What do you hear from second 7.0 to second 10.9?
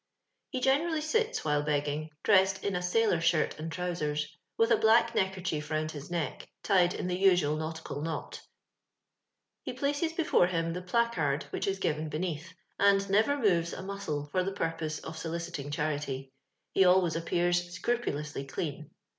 tlio usual nauti cal knot He places before him the